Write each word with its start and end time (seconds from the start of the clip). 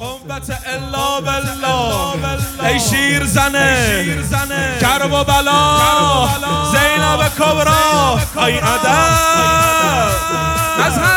قوت 0.00 0.50
الا 0.66 1.20
بالله. 1.20 2.64
ای 2.64 2.80
شیر 2.80 3.24
زنه 3.24 4.78
کرب 4.80 5.12
و 5.12 5.24
بلا. 5.24 5.78
زینب 6.72 7.28
کبرا 7.38 8.18
ای 8.36 8.58
ادب. 8.58 10.06
مظهرش 10.78 11.15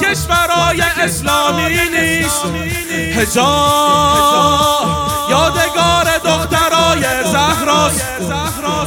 کشورای 0.00 0.80
اسلامی 0.80 1.78
نیست. 1.90 2.44
هجاب 3.16 4.86
یادگار 5.30 6.18
دخترای 6.24 7.02
زهراست. 7.24 8.06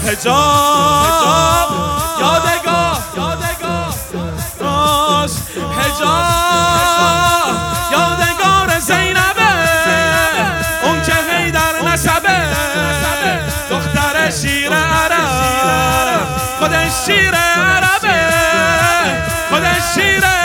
هجاب 0.07 1.69
یادگار. 2.19 2.97
هجاب 5.79 7.55
یادگار 7.91 8.79
زینبه. 8.79 9.51
اون 10.83 11.01
که 11.01 11.13
هیدر 11.31 11.81
نسبه. 11.85 12.39
دختر 13.69 14.29
شیر 14.31 14.73
عرب. 14.73 16.27
خودش 16.59 17.05
شیر 17.05 17.35
عربه. 17.35 17.89
شیر 19.95 20.38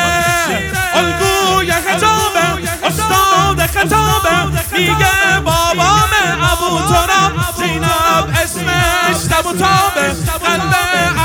میگه 4.74 5.40
بابام 5.44 6.10
ابو 6.52 6.70
تراب 6.88 7.32
زینب 7.56 8.26
اسمش 8.42 9.20
تبو 9.30 9.52
تابه 9.52 10.08
قلب 10.44 10.74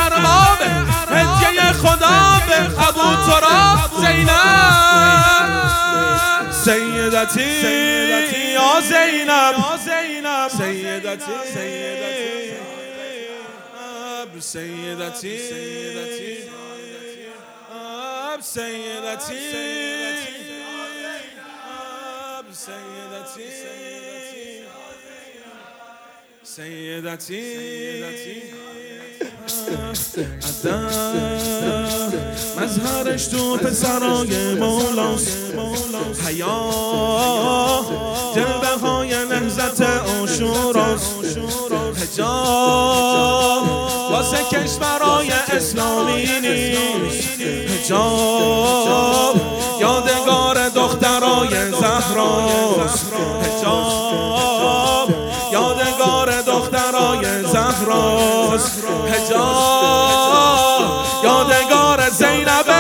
اربابه 0.06 0.70
هدیه 1.12 1.72
خدا 1.72 2.18
به 2.48 2.58
ابو 2.88 3.08
تراب 3.32 3.80
زینب. 4.02 4.30
سیدتی 6.52 7.52
یا 8.54 8.82
زینب 8.82 9.56
سیدتی 10.58 11.32
سیدتی 11.50 13.18
اب 14.24 14.32
سیدتی 14.40 15.40
اب 18.32 18.40
سیدتی. 22.60 23.42
سیدتی. 26.44 27.44
مظهرش 32.58 33.28
تو 33.28 33.58
پسرای 33.58 34.54
مولاست. 34.56 35.38
حیا. 36.26 36.72
جلبه 38.36 38.68
های 38.68 39.26
نهزت 39.26 39.82
آشوراست 40.22 41.38
هجاب 42.04 43.68
واسه 44.12 44.38
کشورای 44.52 45.32
اسلامی 45.32 46.28
نیست. 46.42 47.42
هجاب 47.42 49.29
هجاب 53.44 55.10
یادگار 55.52 56.42
دخترای 56.42 57.44
زهراست. 57.44 58.84
هجاب 59.14 61.06
یادگار 61.24 62.10
زینبه. 62.10 62.74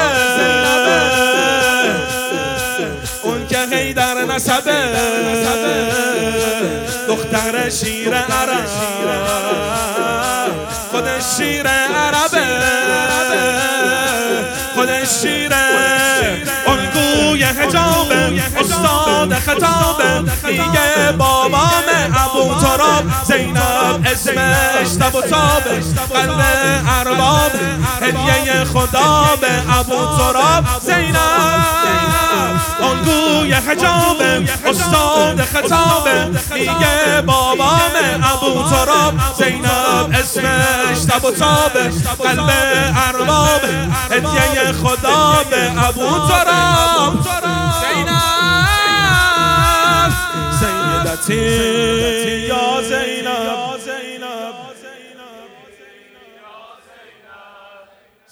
اون 3.23 3.47
که 3.47 3.59
هیدر 3.71 4.25
نسبه. 4.25 4.73
دختر 7.07 7.69
شیر 7.69 8.15
عرب. 8.15 8.65
خودش 10.91 11.23
شیر 11.37 11.67
عربه. 11.67 12.47
خودش 14.75 15.09
شیر 15.21 15.68
حجابه 18.09 18.59
استاد 18.59 19.33
خطابه 19.33 20.31
میگه 20.43 21.11
بابام 21.17 21.83
ابو 22.15 22.61
تراب 22.61 23.03
زینب 23.23 24.07
اسمش 24.11 24.95
تب 24.99 25.15
و 25.15 25.21
تابه 25.21 25.81
قلب 26.13 26.41
ارباب 26.99 27.51
هدیه 28.01 28.63
خدا 28.63 29.25
به 29.41 29.77
ابو 29.79 30.17
تراب 30.17 30.63
زینب 30.81 31.79
الگوی 32.81 33.53
حجابه 33.53 34.49
استاد 34.65 35.41
خطابه 35.41 36.25
میگه 36.53 37.21
بابام 37.25 37.91
ابو 38.23 38.69
تراب 38.69 39.13
زینب 39.37 40.15
اسمش 40.19 41.05
تب 41.09 41.25
و 41.25 41.31
تابه 41.31 41.91
قلب 42.23 42.49
ارباب 43.07 43.61
هدیه 44.11 44.71
خدا 44.71 45.43
به 45.49 45.87
ابو 45.87 46.27
تراب 46.27 46.38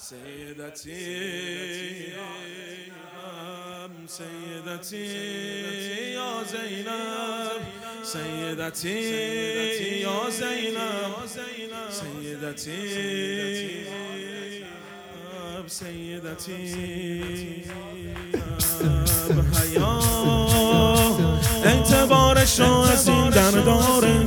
سیدتی 0.10 0.94
سیدتی 4.08 5.06
یا 6.14 6.44
زینب 6.44 7.62
سیدتی 8.04 9.00
یا 10.00 10.30
زینب 10.30 11.26
سیدتی 11.90 12.88
سیدتی 15.68 16.74
حیا 19.54 20.00
اعتبارش 21.64 22.60
رو 22.60 22.80
از 22.80 23.08
این 23.08 23.30
در 23.30 23.52
داره 23.52 24.24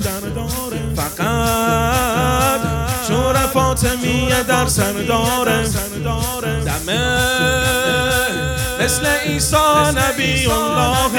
فاطمیه 3.81 4.43
در 4.43 4.67
سر 4.67 4.93
داره. 4.93 5.65
دمه. 6.65 7.01
مثل 8.81 9.07
ایسا 9.25 9.91
نبی 9.91 10.47
الله. 10.47 11.11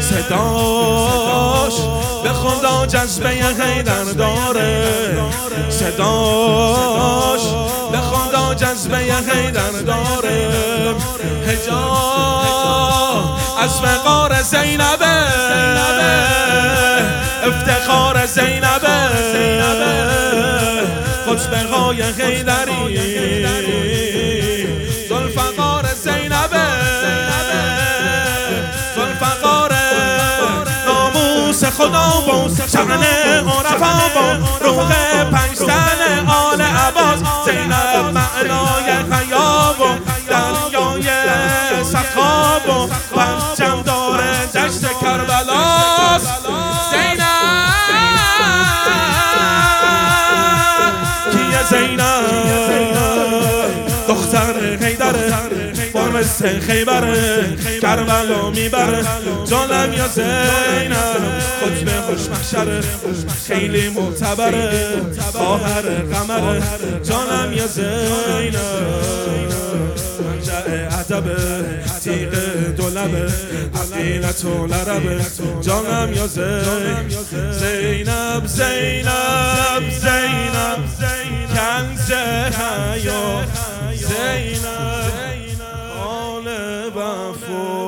صداش 0.00 1.74
به 2.22 2.32
خدا 2.32 2.86
جذبه 2.86 3.28
حیدر 3.28 4.04
داره. 4.04 4.84
صداش 5.70 7.40
به 7.92 7.98
خدا 7.98 8.54
جذبه 8.54 8.96
حیدر 8.96 9.70
داره. 9.86 10.50
هجا 11.46 11.94
از 13.62 13.80
وقار 13.82 14.42
زینبه. 14.42 15.24
افتخار 17.46 18.26
زینبه. 18.26 20.13
خطبه 21.36 21.58
های 21.58 22.02
حیدری 22.02 22.98
زلفقار 25.08 25.84
زینبه 25.94 26.66
زلفقار 28.96 29.72
ناموس 30.86 31.64
خدا 31.64 32.22
و 32.22 32.48
شعن 32.72 33.02
عرفا 33.02 33.94
و 34.16 34.64
روح 34.64 34.90
پنجتن 35.24 36.28
آل 36.28 36.60
عباس. 36.60 37.18
زینب 37.44 38.14
معنای 38.14 38.90
حیا 39.12 39.74
و 39.80 39.82
دریای 40.30 41.08
سخا 41.84 42.60
و 42.68 42.88
پنجم 43.16 43.82
خیدره 54.76 55.34
با 55.92 56.04
مثل 56.04 56.60
خیبره 56.60 57.56
کربلا 57.82 58.50
می‌بره 58.50 59.04
جانم 59.50 59.92
یا 59.92 60.08
زینب 60.08 60.94
خطب 61.60 62.00
خوش 62.00 62.28
محشره 62.28 62.80
خیلی 63.46 63.88
معتبره 63.88 64.96
خواهر 65.32 65.82
قمره 65.82 66.62
جانم 67.02 67.52
یا 67.52 67.66
زینب 67.66 68.54
منجع 70.24 70.86
عدب 70.86 71.24
تیغ 72.04 72.34
دولبه 72.76 73.32
عقیلت 73.74 74.44
و 74.44 74.66
لربه 74.66 75.20
جانم 75.60 76.12
یا 76.12 76.26
زینب 76.26 77.08
زینب 77.52 78.46
زینب. 78.46 79.64
زینب 80.00 80.84
کنز 81.54 82.12
حیا 82.12 83.44
زینب 84.14 85.60
آل 86.06 86.46
وفا. 86.96 87.83